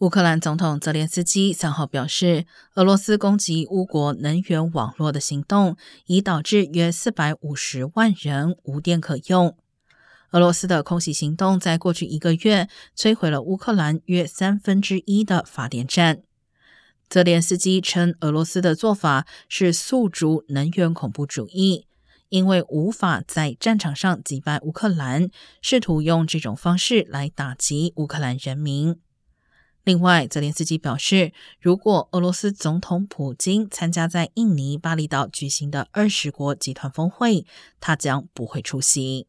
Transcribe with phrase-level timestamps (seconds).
[0.00, 5.76] 乌克兰总统泽连斯基三号表示，俄罗斯攻击乌国能源网络的行动
[6.06, 9.56] 已导致约四百五十万人无电可用。
[10.32, 16.22] 俄罗斯的空袭行动在过去一个月摧毁了乌克兰约三分之一的发电站。
[17.08, 21.86] 泽连斯基称，俄罗斯的做法是诉诸能源恐怖主义，
[22.30, 25.30] 因为无法在战场上击败乌克兰，
[25.62, 28.96] 试图用这种方式来打击乌克兰人民。
[29.84, 37.44] 另外，泽连斯基表示，如果俄罗斯总统普京参加在印尼巴厘岛举行的二十国集团峰会，
[37.80, 39.26] 他将不会出席。